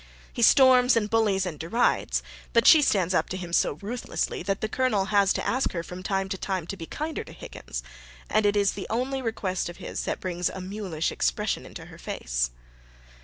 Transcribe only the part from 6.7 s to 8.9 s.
be kinder to Higgins; and it is the